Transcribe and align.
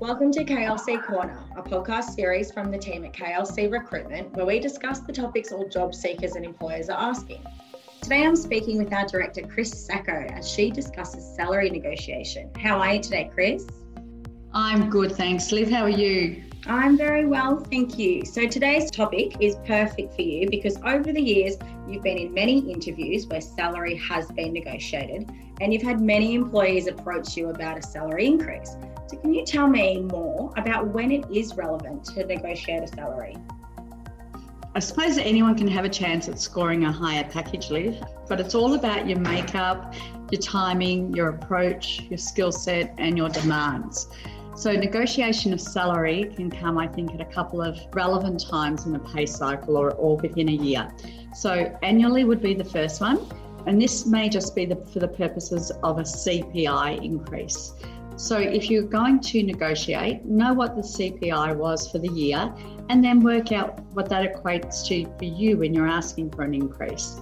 Welcome 0.00 0.32
to 0.32 0.46
KLC 0.46 1.04
Korner, 1.04 1.36
a 1.58 1.62
podcast 1.62 2.14
series 2.14 2.50
from 2.50 2.70
the 2.70 2.78
team 2.78 3.04
at 3.04 3.12
KLC 3.12 3.70
Recruitment, 3.70 4.32
where 4.32 4.46
we 4.46 4.58
discuss 4.58 5.00
the 5.00 5.12
topics 5.12 5.52
all 5.52 5.68
job 5.68 5.94
seekers 5.94 6.36
and 6.36 6.44
employers 6.46 6.88
are 6.88 6.98
asking. 6.98 7.44
Today 8.00 8.24
I'm 8.24 8.34
speaking 8.34 8.78
with 8.78 8.94
our 8.94 9.06
director, 9.06 9.42
Chris 9.42 9.70
Sacco, 9.70 10.24
as 10.32 10.50
she 10.50 10.70
discusses 10.70 11.22
salary 11.36 11.68
negotiation. 11.68 12.50
How 12.58 12.78
are 12.78 12.94
you 12.94 13.02
today, 13.02 13.30
Chris? 13.34 13.66
I'm 14.54 14.88
good, 14.88 15.12
thanks. 15.12 15.52
Liv, 15.52 15.70
how 15.70 15.82
are 15.82 15.90
you? 15.90 16.44
I'm 16.66 16.96
very 16.96 17.26
well, 17.26 17.58
thank 17.58 17.98
you. 17.98 18.24
So 18.24 18.46
today's 18.46 18.90
topic 18.90 19.36
is 19.38 19.56
perfect 19.66 20.14
for 20.14 20.22
you 20.22 20.48
because 20.48 20.78
over 20.82 21.12
the 21.12 21.20
years, 21.20 21.58
you've 21.86 22.02
been 22.02 22.16
in 22.16 22.32
many 22.32 22.60
interviews 22.72 23.26
where 23.26 23.42
salary 23.42 23.96
has 23.96 24.32
been 24.32 24.54
negotiated 24.54 25.30
and 25.60 25.74
you've 25.74 25.82
had 25.82 26.00
many 26.00 26.34
employees 26.34 26.86
approach 26.86 27.36
you 27.36 27.50
about 27.50 27.76
a 27.76 27.82
salary 27.82 28.24
increase. 28.24 28.76
So, 29.10 29.16
can 29.16 29.34
you 29.34 29.44
tell 29.44 29.66
me 29.66 30.02
more 30.02 30.52
about 30.56 30.86
when 30.86 31.10
it 31.10 31.24
is 31.32 31.56
relevant 31.56 32.04
to 32.14 32.24
negotiate 32.24 32.84
a 32.84 32.86
salary? 32.86 33.36
I 34.76 34.78
suppose 34.78 35.18
anyone 35.18 35.56
can 35.56 35.66
have 35.66 35.84
a 35.84 35.88
chance 35.88 36.28
at 36.28 36.38
scoring 36.38 36.84
a 36.84 36.92
higher 36.92 37.24
package, 37.24 37.72
Liv, 37.72 38.00
but 38.28 38.38
it's 38.38 38.54
all 38.54 38.74
about 38.74 39.08
your 39.08 39.18
makeup, 39.18 39.94
your 40.30 40.40
timing, 40.40 41.12
your 41.12 41.30
approach, 41.30 42.02
your 42.02 42.18
skill 42.18 42.52
set, 42.52 42.94
and 42.98 43.18
your 43.18 43.28
demands. 43.28 44.06
So, 44.54 44.70
negotiation 44.70 45.52
of 45.52 45.60
salary 45.60 46.32
can 46.36 46.48
come, 46.48 46.78
I 46.78 46.86
think, 46.86 47.12
at 47.12 47.20
a 47.20 47.24
couple 47.24 47.60
of 47.60 47.80
relevant 47.92 48.48
times 48.48 48.86
in 48.86 48.94
a 48.94 49.00
pay 49.00 49.26
cycle 49.26 49.76
or, 49.76 49.90
or 49.94 50.18
within 50.18 50.48
a 50.50 50.52
year. 50.52 50.88
So, 51.34 51.76
annually 51.82 52.22
would 52.22 52.40
be 52.40 52.54
the 52.54 52.62
first 52.62 53.00
one, 53.00 53.28
and 53.66 53.82
this 53.82 54.06
may 54.06 54.28
just 54.28 54.54
be 54.54 54.66
the, 54.66 54.76
for 54.76 55.00
the 55.00 55.08
purposes 55.08 55.72
of 55.82 55.98
a 55.98 56.02
CPI 56.02 57.04
increase. 57.04 57.74
So, 58.20 58.36
if 58.36 58.68
you're 58.68 58.82
going 58.82 59.20
to 59.20 59.42
negotiate, 59.42 60.26
know 60.26 60.52
what 60.52 60.76
the 60.76 60.82
CPI 60.82 61.56
was 61.56 61.90
for 61.90 61.98
the 61.98 62.10
year 62.10 62.52
and 62.90 63.02
then 63.02 63.20
work 63.20 63.50
out 63.50 63.80
what 63.94 64.10
that 64.10 64.30
equates 64.30 64.86
to 64.88 65.06
for 65.16 65.24
you 65.24 65.56
when 65.56 65.72
you're 65.72 65.88
asking 65.88 66.32
for 66.32 66.42
an 66.42 66.52
increase. 66.52 67.16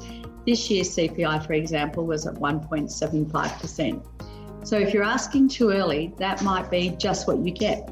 This 0.44 0.68
year's 0.68 0.88
CPI, 0.96 1.46
for 1.46 1.52
example, 1.52 2.04
was 2.04 2.26
at 2.26 2.34
1.75%. 2.34 4.66
So, 4.66 4.76
if 4.76 4.92
you're 4.92 5.04
asking 5.04 5.50
too 5.50 5.70
early, 5.70 6.14
that 6.18 6.42
might 6.42 6.68
be 6.68 6.90
just 6.98 7.28
what 7.28 7.38
you 7.38 7.52
get. 7.52 7.88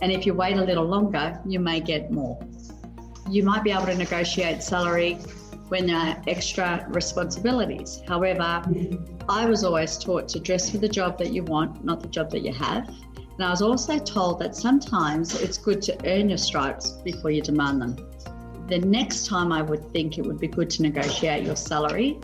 And 0.00 0.10
if 0.10 0.24
you 0.24 0.32
wait 0.32 0.56
a 0.56 0.64
little 0.64 0.86
longer, 0.86 1.38
you 1.46 1.60
may 1.60 1.78
get 1.78 2.10
more. 2.10 2.40
You 3.28 3.42
might 3.42 3.64
be 3.64 3.70
able 3.70 3.84
to 3.84 3.94
negotiate 3.94 4.62
salary 4.62 5.18
when 5.70 5.86
there 5.86 5.96
are 5.96 6.22
extra 6.26 6.84
responsibilities. 6.88 8.02
However, 8.08 8.62
I 9.28 9.46
was 9.46 9.62
always 9.62 9.96
taught 9.96 10.28
to 10.30 10.40
dress 10.40 10.68
for 10.68 10.78
the 10.78 10.88
job 10.88 11.16
that 11.18 11.32
you 11.32 11.44
want, 11.44 11.84
not 11.84 12.00
the 12.00 12.08
job 12.08 12.30
that 12.32 12.42
you 12.42 12.52
have. 12.52 12.88
And 12.88 13.44
I 13.44 13.50
was 13.50 13.62
also 13.62 13.98
told 13.98 14.40
that 14.40 14.56
sometimes 14.56 15.40
it's 15.40 15.58
good 15.58 15.80
to 15.82 15.96
earn 16.04 16.28
your 16.28 16.38
stripes 16.38 16.90
before 17.04 17.30
you 17.30 17.40
demand 17.40 17.80
them. 17.80 17.96
The 18.66 18.80
next 18.80 19.26
time 19.26 19.52
I 19.52 19.62
would 19.62 19.92
think 19.92 20.18
it 20.18 20.26
would 20.26 20.40
be 20.40 20.48
good 20.48 20.70
to 20.70 20.82
negotiate 20.82 21.44
your 21.44 21.56
salary 21.56 22.18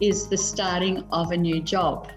is 0.00 0.28
the 0.28 0.38
starting 0.38 1.04
of 1.10 1.32
a 1.32 1.36
new 1.36 1.60
job. 1.60 2.08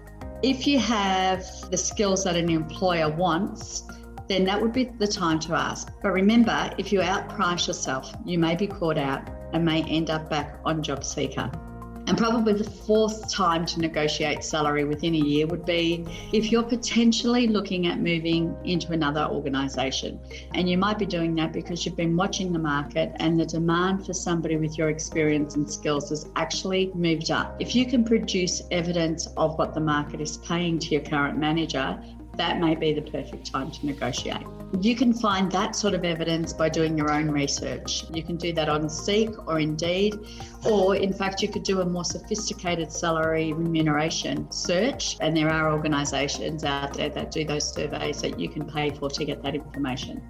If 0.42 0.68
you 0.68 0.78
have 0.78 1.44
the 1.70 1.76
skills 1.76 2.24
that 2.24 2.36
an 2.36 2.48
employer 2.48 3.10
wants, 3.10 3.82
then 4.28 4.44
that 4.44 4.60
would 4.62 4.72
be 4.72 4.84
the 4.84 5.06
time 5.06 5.40
to 5.40 5.54
ask. 5.54 5.88
But 6.00 6.12
remember, 6.12 6.70
if 6.78 6.92
you 6.92 7.00
outprice 7.00 7.66
yourself, 7.66 8.12
you 8.24 8.38
may 8.38 8.54
be 8.54 8.68
caught 8.68 8.98
out 8.98 9.28
and 9.52 9.64
may 9.64 9.82
end 9.84 10.10
up 10.10 10.28
back 10.28 10.58
on 10.64 10.82
JobSeeker. 10.82 11.66
And 12.08 12.16
probably 12.16 12.52
the 12.52 12.70
fourth 12.70 13.32
time 13.32 13.66
to 13.66 13.80
negotiate 13.80 14.44
salary 14.44 14.84
within 14.84 15.14
a 15.16 15.18
year 15.18 15.46
would 15.48 15.64
be 15.64 16.06
if 16.32 16.52
you're 16.52 16.62
potentially 16.62 17.48
looking 17.48 17.88
at 17.88 17.98
moving 17.98 18.56
into 18.64 18.92
another 18.92 19.24
organisation. 19.24 20.20
And 20.54 20.70
you 20.70 20.78
might 20.78 21.00
be 21.00 21.06
doing 21.06 21.34
that 21.34 21.52
because 21.52 21.84
you've 21.84 21.96
been 21.96 22.16
watching 22.16 22.52
the 22.52 22.60
market 22.60 23.10
and 23.16 23.40
the 23.40 23.44
demand 23.44 24.06
for 24.06 24.12
somebody 24.12 24.56
with 24.56 24.78
your 24.78 24.88
experience 24.88 25.56
and 25.56 25.68
skills 25.68 26.10
has 26.10 26.30
actually 26.36 26.92
moved 26.94 27.32
up. 27.32 27.56
If 27.58 27.74
you 27.74 27.86
can 27.86 28.04
produce 28.04 28.62
evidence 28.70 29.26
of 29.36 29.58
what 29.58 29.74
the 29.74 29.80
market 29.80 30.20
is 30.20 30.36
paying 30.36 30.78
to 30.78 30.88
your 30.90 31.02
current 31.02 31.38
manager, 31.38 32.00
that 32.36 32.60
may 32.60 32.74
be 32.74 32.92
the 32.92 33.02
perfect 33.02 33.50
time 33.50 33.70
to 33.70 33.86
negotiate. 33.86 34.46
You 34.80 34.96
can 34.96 35.12
find 35.12 35.50
that 35.52 35.76
sort 35.76 35.94
of 35.94 36.04
evidence 36.04 36.52
by 36.52 36.68
doing 36.68 36.98
your 36.98 37.12
own 37.12 37.30
research. 37.30 38.04
You 38.12 38.22
can 38.22 38.36
do 38.36 38.52
that 38.54 38.68
on 38.68 38.88
Seek 38.88 39.30
or 39.48 39.60
Indeed, 39.60 40.18
or 40.64 40.96
in 40.96 41.12
fact, 41.12 41.40
you 41.40 41.48
could 41.48 41.62
do 41.62 41.80
a 41.80 41.84
more 41.84 42.04
sophisticated 42.04 42.90
salary 42.90 43.52
remuneration 43.52 44.50
search. 44.50 45.16
And 45.20 45.36
there 45.36 45.50
are 45.50 45.72
organisations 45.72 46.64
out 46.64 46.94
there 46.94 47.10
that 47.10 47.30
do 47.30 47.44
those 47.44 47.72
surveys 47.72 48.20
that 48.22 48.40
you 48.40 48.48
can 48.48 48.68
pay 48.68 48.90
for 48.90 49.08
to 49.08 49.24
get 49.24 49.42
that 49.42 49.54
information. 49.54 50.20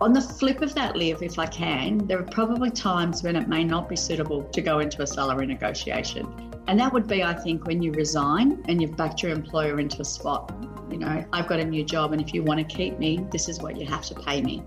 On 0.00 0.12
the 0.12 0.20
flip 0.20 0.62
of 0.62 0.74
that, 0.74 0.96
Liv, 0.96 1.22
if 1.22 1.38
I 1.38 1.46
can, 1.46 1.98
there 2.06 2.18
are 2.18 2.30
probably 2.30 2.70
times 2.70 3.22
when 3.22 3.36
it 3.36 3.48
may 3.48 3.64
not 3.64 3.88
be 3.88 3.96
suitable 3.96 4.44
to 4.44 4.60
go 4.60 4.78
into 4.78 5.02
a 5.02 5.06
salary 5.06 5.46
negotiation. 5.46 6.26
And 6.68 6.78
that 6.78 6.92
would 6.92 7.06
be, 7.06 7.24
I 7.24 7.34
think, 7.34 7.66
when 7.66 7.82
you 7.82 7.92
resign 7.92 8.62
and 8.68 8.80
you've 8.80 8.96
backed 8.96 9.22
your 9.22 9.32
employer 9.32 9.80
into 9.80 10.00
a 10.00 10.04
spot 10.04 10.59
you 10.90 10.98
know, 10.98 11.24
I've 11.32 11.48
got 11.48 11.60
a 11.60 11.64
new 11.64 11.84
job 11.84 12.12
and 12.12 12.20
if 12.20 12.34
you 12.34 12.42
want 12.42 12.58
to 12.58 12.76
keep 12.76 12.98
me, 12.98 13.26
this 13.30 13.48
is 13.48 13.60
what 13.60 13.76
you 13.76 13.86
have 13.86 14.02
to 14.06 14.14
pay 14.14 14.42
me. 14.42 14.62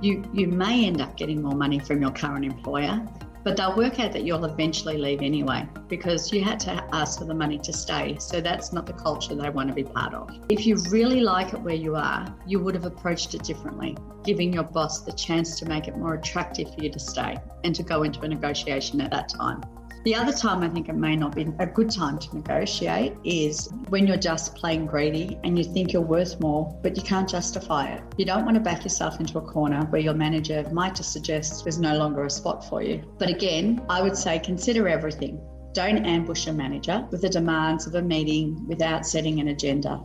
You 0.00 0.24
you 0.32 0.46
may 0.46 0.86
end 0.86 1.00
up 1.00 1.16
getting 1.16 1.42
more 1.42 1.54
money 1.54 1.78
from 1.78 2.00
your 2.00 2.10
current 2.10 2.44
employer, 2.44 3.06
but 3.42 3.56
they'll 3.56 3.76
work 3.76 4.00
out 4.00 4.12
that 4.12 4.24
you'll 4.24 4.44
eventually 4.44 4.98
leave 4.98 5.22
anyway 5.22 5.66
because 5.88 6.32
you 6.32 6.42
had 6.42 6.60
to 6.60 6.84
ask 6.92 7.18
for 7.18 7.24
the 7.24 7.34
money 7.34 7.58
to 7.58 7.72
stay. 7.72 8.16
So 8.18 8.40
that's 8.40 8.72
not 8.72 8.86
the 8.86 8.92
culture 8.92 9.34
they 9.34 9.48
want 9.50 9.68
to 9.68 9.74
be 9.74 9.84
part 9.84 10.14
of. 10.14 10.30
If 10.48 10.66
you 10.66 10.76
really 10.90 11.20
like 11.20 11.54
it 11.54 11.60
where 11.60 11.74
you 11.74 11.96
are, 11.96 12.26
you 12.46 12.60
would 12.60 12.74
have 12.74 12.84
approached 12.84 13.34
it 13.34 13.42
differently, 13.42 13.96
giving 14.24 14.52
your 14.52 14.64
boss 14.64 15.00
the 15.02 15.12
chance 15.12 15.58
to 15.60 15.66
make 15.66 15.88
it 15.88 15.96
more 15.96 16.14
attractive 16.14 16.74
for 16.74 16.82
you 16.82 16.90
to 16.90 16.98
stay 16.98 17.36
and 17.64 17.74
to 17.74 17.82
go 17.82 18.02
into 18.02 18.20
a 18.22 18.28
negotiation 18.28 19.00
at 19.00 19.10
that 19.10 19.28
time. 19.28 19.62
The 20.02 20.14
other 20.14 20.32
time 20.32 20.62
I 20.62 20.68
think 20.70 20.88
it 20.88 20.94
may 20.94 21.14
not 21.14 21.34
be 21.34 21.46
a 21.58 21.66
good 21.66 21.90
time 21.90 22.18
to 22.18 22.34
negotiate 22.34 23.12
is 23.22 23.68
when 23.90 24.06
you're 24.06 24.16
just 24.16 24.54
playing 24.54 24.86
greedy 24.86 25.38
and 25.44 25.58
you 25.58 25.64
think 25.64 25.92
you're 25.92 26.00
worth 26.00 26.40
more, 26.40 26.74
but 26.82 26.96
you 26.96 27.02
can't 27.02 27.28
justify 27.28 27.88
it. 27.88 28.02
You 28.16 28.24
don't 28.24 28.46
want 28.46 28.54
to 28.54 28.62
back 28.62 28.82
yourself 28.82 29.20
into 29.20 29.36
a 29.36 29.42
corner 29.42 29.84
where 29.90 30.00
your 30.00 30.14
manager 30.14 30.66
might 30.72 30.94
just 30.94 31.12
suggest 31.12 31.64
there's 31.64 31.78
no 31.78 31.98
longer 31.98 32.24
a 32.24 32.30
spot 32.30 32.66
for 32.66 32.82
you. 32.82 33.02
But 33.18 33.28
again, 33.28 33.84
I 33.90 34.00
would 34.00 34.16
say 34.16 34.38
consider 34.38 34.88
everything. 34.88 35.38
Don't 35.74 36.06
ambush 36.06 36.46
a 36.46 36.52
manager 36.54 37.06
with 37.10 37.20
the 37.20 37.28
demands 37.28 37.86
of 37.86 37.94
a 37.94 38.00
meeting 38.00 38.66
without 38.66 39.04
setting 39.04 39.38
an 39.38 39.48
agenda. 39.48 40.02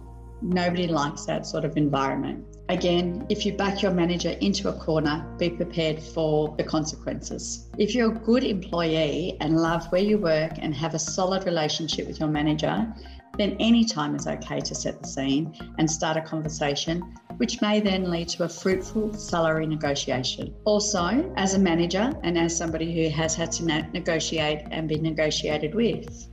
Nobody 0.48 0.86
likes 0.86 1.26
that 1.26 1.48
sort 1.48 1.66
of 1.66 1.76
environment. 1.76 2.46
Again, 2.70 3.26
if 3.30 3.48
you 3.48 3.54
back 3.54 3.82
your 3.82 3.92
manager 3.92 4.30
into 4.42 4.70
a 4.70 4.74
corner, 4.74 5.26
be 5.40 5.50
prepared 5.50 6.00
for 6.00 6.54
the 6.56 6.64
consequences. 6.64 7.68
If 7.80 7.96
you're 7.96 8.12
a 8.12 8.20
good 8.20 8.44
employee 8.44 9.38
and 9.42 9.58
love 9.58 9.92
where 9.92 10.04
you 10.04 10.20
work 10.20 10.52
and 10.60 10.76
have 10.76 10.94
a 10.94 11.00
solid 11.00 11.46
relationship 11.46 12.06
with 12.06 12.20
your 12.20 12.30
manager, 12.30 12.94
then 13.40 13.58
any 13.60 13.86
time 13.86 14.16
is 14.16 14.28
okay 14.28 14.60
to 14.60 14.76
set 14.76 15.02
the 15.02 15.08
scene 15.08 15.52
and 15.80 15.90
start 15.90 16.16
a 16.16 16.22
conversation, 16.22 17.02
which 17.38 17.60
may 17.62 17.80
then 17.80 18.12
lead 18.12 18.30
to 18.30 18.44
a 18.44 18.50
fruitful 18.50 19.16
salary 19.16 19.66
negotiation. 19.66 20.54
Also, 20.64 21.34
as 21.38 21.56
a 21.56 21.60
manager 21.60 22.14
and 22.24 22.38
as 22.38 22.56
somebody 22.56 22.94
who 22.94 23.10
has 23.10 23.34
had 23.34 23.52
to 23.54 23.66
negotiate 23.66 24.68
and 24.70 24.88
be 24.88 25.00
negotiated 25.00 25.74
with, 25.74 26.30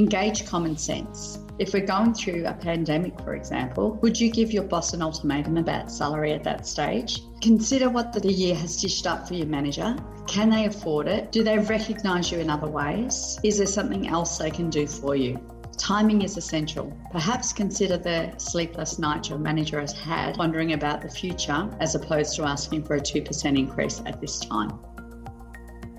engage 0.00 0.46
common 0.46 0.78
sense. 0.78 1.40
If 1.58 1.74
we're 1.74 1.84
going 1.84 2.14
through 2.14 2.46
a 2.46 2.54
pandemic, 2.54 3.20
for 3.20 3.34
example, 3.34 3.98
would 4.00 4.18
you 4.18 4.30
give 4.30 4.50
your 4.50 4.62
boss 4.62 4.94
an 4.94 5.02
ultimatum 5.02 5.58
about 5.58 5.92
salary 5.92 6.32
at 6.32 6.42
that 6.44 6.66
stage? 6.66 7.20
Consider 7.42 7.90
what 7.90 8.14
the 8.14 8.32
year 8.32 8.54
has 8.54 8.80
dished 8.80 9.06
up 9.06 9.28
for 9.28 9.34
your 9.34 9.46
manager. 9.46 9.94
Can 10.26 10.48
they 10.48 10.64
afford 10.64 11.06
it? 11.06 11.32
Do 11.32 11.44
they 11.44 11.58
recognise 11.58 12.32
you 12.32 12.38
in 12.38 12.48
other 12.48 12.66
ways? 12.66 13.38
Is 13.44 13.58
there 13.58 13.66
something 13.66 14.08
else 14.08 14.38
they 14.38 14.50
can 14.50 14.70
do 14.70 14.86
for 14.86 15.14
you? 15.14 15.38
Timing 15.76 16.22
is 16.22 16.38
essential. 16.38 16.96
Perhaps 17.12 17.52
consider 17.52 17.98
the 17.98 18.32
sleepless 18.38 18.98
night 18.98 19.28
your 19.28 19.38
manager 19.38 19.80
has 19.80 19.92
had 19.92 20.38
wondering 20.38 20.72
about 20.72 21.02
the 21.02 21.10
future 21.10 21.68
as 21.78 21.94
opposed 21.94 22.36
to 22.36 22.44
asking 22.44 22.84
for 22.84 22.96
a 22.96 23.00
2% 23.00 23.58
increase 23.58 24.00
at 24.06 24.18
this 24.18 24.40
time. 24.40 24.78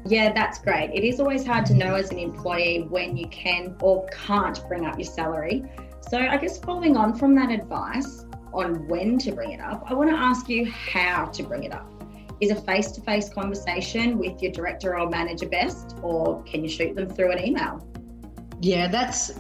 Yeah, 0.06 0.34
that's 0.34 0.60
great. 0.60 0.92
It 0.94 1.04
is 1.04 1.20
always 1.20 1.46
hard 1.46 1.66
to 1.68 1.74
know 1.74 1.96
as 1.96 2.12
an 2.12 2.18
employee 2.18 2.88
when 2.90 3.16
you 3.16 3.28
can 3.28 3.76
or 3.82 4.08
can't 4.08 4.60
bring 4.68 4.86
up 4.86 4.98
your 4.98 5.06
salary. 5.06 5.64
So, 6.10 6.18
I 6.18 6.38
guess 6.38 6.58
following 6.58 6.98
on 6.98 7.14
from 7.14 7.36
that 7.36 7.52
advice 7.52 8.26
on 8.54 8.88
when 8.88 9.18
to 9.20 9.32
bring 9.32 9.52
it 9.52 9.62
up, 9.62 9.86
I 9.90 9.94
want 9.94 10.10
to 10.10 10.16
ask 10.16 10.50
you 10.50 10.70
how 10.72 11.26
to 11.26 11.44
bring 11.44 11.64
it 11.64 11.72
up. 11.72 11.88
Is 12.42 12.50
a 12.50 12.56
face 12.56 12.92
to 12.94 13.02
face 13.02 13.30
conversation 13.30 14.18
with 14.18 14.42
your 14.42 14.52
director 14.52 14.98
or 14.98 15.08
manager 15.08 15.48
best, 15.48 15.96
or 16.02 16.42
can 16.44 16.64
you 16.64 16.70
shoot 16.70 16.96
them 16.96 17.08
through 17.08 17.32
an 17.34 17.46
email? 17.46 17.88
Yeah, 18.64 18.88
that's 18.90 19.34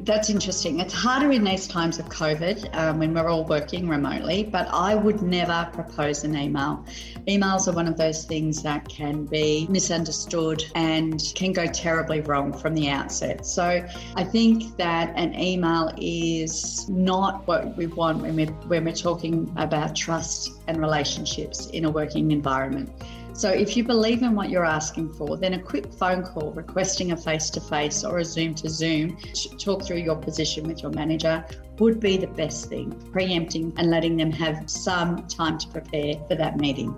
that's 0.00 0.28
interesting. 0.28 0.80
It's 0.80 0.92
harder 0.92 1.32
in 1.32 1.44
these 1.44 1.66
times 1.66 1.98
of 1.98 2.10
COVID 2.10 2.76
um, 2.76 2.98
when 2.98 3.14
we're 3.14 3.28
all 3.28 3.44
working 3.44 3.88
remotely, 3.88 4.44
but 4.44 4.68
I 4.70 4.94
would 4.94 5.22
never 5.22 5.66
propose 5.72 6.24
an 6.24 6.36
email. 6.36 6.84
Emails 7.26 7.68
are 7.68 7.72
one 7.72 7.88
of 7.88 7.96
those 7.96 8.26
things 8.26 8.62
that 8.64 8.86
can 8.86 9.24
be 9.24 9.66
misunderstood 9.70 10.62
and 10.74 11.22
can 11.34 11.54
go 11.54 11.66
terribly 11.66 12.20
wrong 12.20 12.52
from 12.52 12.74
the 12.74 12.90
outset. 12.90 13.46
So 13.46 13.82
I 14.14 14.24
think 14.24 14.76
that 14.76 15.10
an 15.16 15.34
email 15.40 15.90
is 15.96 16.86
not 16.90 17.46
what 17.48 17.74
we 17.78 17.86
want 17.86 18.20
when 18.20 18.36
we're, 18.36 18.46
when 18.68 18.84
we're 18.84 18.92
talking 18.92 19.50
about 19.56 19.96
trust 19.96 20.52
and 20.66 20.78
relationships 20.78 21.68
in 21.70 21.86
a 21.86 21.90
working 21.90 22.30
environment. 22.30 22.90
So 23.36 23.50
if 23.50 23.76
you 23.76 23.84
believe 23.84 24.22
in 24.22 24.34
what 24.34 24.48
you're 24.48 24.64
asking 24.64 25.12
for, 25.12 25.36
then 25.36 25.52
a 25.52 25.58
quick 25.58 25.92
phone 25.92 26.22
call 26.22 26.52
requesting 26.52 27.12
a 27.12 27.16
face 27.18 27.50
to 27.50 27.60
face 27.60 28.02
or 28.02 28.16
a 28.16 28.24
Zoom 28.24 28.54
to 28.54 28.70
Zoom 28.70 29.18
to 29.18 29.56
talk 29.58 29.84
through 29.84 29.98
your 29.98 30.16
position 30.16 30.66
with 30.66 30.82
your 30.82 30.90
manager 30.92 31.44
would 31.78 32.00
be 32.00 32.16
the 32.16 32.28
best 32.28 32.70
thing, 32.70 32.90
preempting 33.12 33.74
and 33.76 33.90
letting 33.90 34.16
them 34.16 34.32
have 34.32 34.70
some 34.70 35.26
time 35.26 35.58
to 35.58 35.68
prepare 35.68 36.14
for 36.26 36.34
that 36.34 36.56
meeting. 36.56 36.94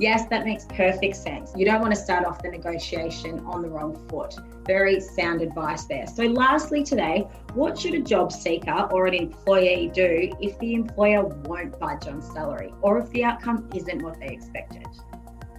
Yes, 0.00 0.26
that 0.30 0.46
makes 0.46 0.64
perfect 0.64 1.14
sense. 1.14 1.52
You 1.54 1.66
don't 1.66 1.82
want 1.82 1.94
to 1.94 2.00
start 2.00 2.24
off 2.24 2.42
the 2.42 2.48
negotiation 2.48 3.38
on 3.40 3.60
the 3.60 3.68
wrong 3.68 3.94
foot. 4.08 4.34
Very 4.66 4.98
sound 4.98 5.42
advice 5.42 5.84
there. 5.84 6.06
So, 6.06 6.22
lastly, 6.24 6.82
today, 6.82 7.28
what 7.52 7.78
should 7.78 7.92
a 7.92 8.00
job 8.00 8.32
seeker 8.32 8.88
or 8.92 9.06
an 9.06 9.12
employee 9.12 9.90
do 9.92 10.32
if 10.40 10.58
the 10.58 10.72
employer 10.72 11.26
won't 11.44 11.78
budge 11.78 12.06
on 12.06 12.22
salary 12.22 12.72
or 12.80 12.98
if 12.98 13.10
the 13.10 13.24
outcome 13.24 13.68
isn't 13.74 14.00
what 14.00 14.18
they 14.18 14.28
expected? 14.28 14.86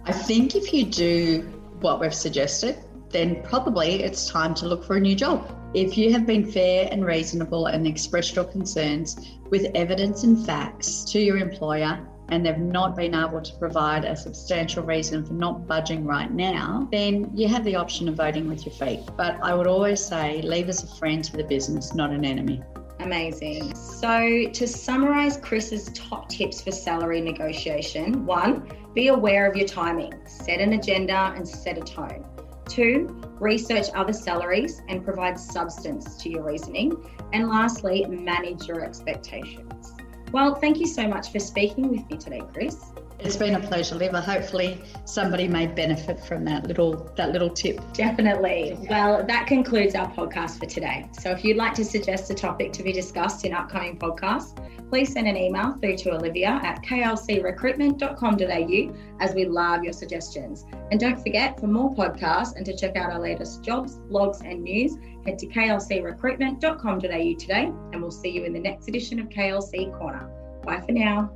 I 0.06 0.12
think 0.12 0.56
if 0.56 0.74
you 0.74 0.86
do 0.86 1.42
what 1.80 2.00
we've 2.00 2.12
suggested, 2.12 2.78
then 3.10 3.44
probably 3.44 4.02
it's 4.02 4.28
time 4.28 4.54
to 4.54 4.66
look 4.66 4.84
for 4.84 4.96
a 4.96 5.00
new 5.00 5.14
job. 5.14 5.56
If 5.72 5.96
you 5.96 6.12
have 6.12 6.26
been 6.26 6.50
fair 6.50 6.88
and 6.90 7.06
reasonable 7.06 7.66
and 7.66 7.86
expressed 7.86 8.34
your 8.34 8.46
concerns 8.46 9.38
with 9.50 9.70
evidence 9.76 10.24
and 10.24 10.44
facts 10.44 11.04
to 11.12 11.20
your 11.20 11.36
employer, 11.36 12.04
and 12.32 12.46
they've 12.46 12.56
not 12.56 12.96
been 12.96 13.14
able 13.14 13.42
to 13.42 13.54
provide 13.56 14.06
a 14.06 14.16
substantial 14.16 14.82
reason 14.82 15.22
for 15.22 15.34
not 15.34 15.66
budging 15.66 16.06
right 16.06 16.32
now, 16.32 16.88
then 16.90 17.30
you 17.34 17.46
have 17.46 17.62
the 17.62 17.76
option 17.76 18.08
of 18.08 18.14
voting 18.14 18.48
with 18.48 18.64
your 18.64 18.74
feet. 18.74 19.00
But 19.18 19.38
I 19.42 19.52
would 19.52 19.66
always 19.66 20.02
say 20.02 20.40
leave 20.40 20.70
as 20.70 20.82
a 20.82 20.86
friend 20.96 21.22
to 21.24 21.36
the 21.36 21.44
business, 21.44 21.94
not 21.94 22.10
an 22.10 22.24
enemy. 22.24 22.62
Amazing. 23.00 23.74
So, 23.74 24.46
to 24.50 24.66
summarize 24.66 25.36
Chris's 25.36 25.90
top 25.92 26.30
tips 26.30 26.62
for 26.62 26.70
salary 26.70 27.20
negotiation 27.20 28.24
one, 28.24 28.66
be 28.94 29.08
aware 29.08 29.46
of 29.46 29.54
your 29.54 29.68
timing, 29.68 30.14
set 30.26 30.58
an 30.58 30.72
agenda 30.72 31.34
and 31.36 31.46
set 31.46 31.76
a 31.76 31.82
tone. 31.82 32.24
Two, 32.66 33.20
research 33.40 33.88
other 33.94 34.14
salaries 34.14 34.80
and 34.88 35.04
provide 35.04 35.38
substance 35.38 36.16
to 36.16 36.30
your 36.30 36.44
reasoning. 36.44 36.94
And 37.34 37.50
lastly, 37.50 38.06
manage 38.06 38.66
your 38.68 38.82
expectations. 38.82 39.92
Well, 40.32 40.54
thank 40.54 40.80
you 40.80 40.86
so 40.86 41.06
much 41.06 41.30
for 41.30 41.38
speaking 41.38 41.90
with 41.90 42.08
me 42.08 42.16
today, 42.16 42.40
Chris. 42.54 42.86
It's 43.24 43.36
been 43.36 43.54
a 43.54 43.60
pleasure, 43.60 43.94
Liva. 43.94 44.20
Hopefully, 44.22 44.82
somebody 45.04 45.46
may 45.46 45.68
benefit 45.68 46.18
from 46.24 46.44
that 46.46 46.66
little 46.66 47.08
that 47.16 47.30
little 47.30 47.50
tip. 47.50 47.80
Definitely. 47.92 48.76
Well, 48.90 49.24
that 49.24 49.46
concludes 49.46 49.94
our 49.94 50.12
podcast 50.12 50.58
for 50.58 50.66
today. 50.66 51.08
So, 51.12 51.30
if 51.30 51.44
you'd 51.44 51.56
like 51.56 51.74
to 51.74 51.84
suggest 51.84 52.28
a 52.30 52.34
topic 52.34 52.72
to 52.72 52.82
be 52.82 52.92
discussed 52.92 53.44
in 53.44 53.54
upcoming 53.54 53.96
podcasts, 53.96 54.58
please 54.88 55.12
send 55.12 55.28
an 55.28 55.36
email 55.36 55.74
through 55.80 55.98
to 55.98 56.14
Olivia 56.14 56.58
at 56.64 56.82
klcrecruitment.com.au 56.82 58.96
as 59.20 59.34
we 59.34 59.44
love 59.44 59.84
your 59.84 59.92
suggestions. 59.92 60.64
And 60.90 60.98
don't 60.98 61.22
forget, 61.22 61.60
for 61.60 61.68
more 61.68 61.94
podcasts 61.94 62.56
and 62.56 62.66
to 62.66 62.76
check 62.76 62.96
out 62.96 63.12
our 63.12 63.20
latest 63.20 63.62
jobs, 63.62 63.98
blogs, 64.10 64.40
and 64.44 64.64
news, 64.64 64.96
head 65.24 65.38
to 65.38 65.46
klcrecruitment.com.au 65.46 67.34
today, 67.38 67.70
and 67.92 68.02
we'll 68.02 68.10
see 68.10 68.30
you 68.30 68.42
in 68.44 68.52
the 68.52 68.60
next 68.60 68.88
edition 68.88 69.20
of 69.20 69.28
KLC 69.28 69.96
Korner. 69.98 70.28
Bye 70.64 70.80
for 70.80 70.90
now. 70.92 71.30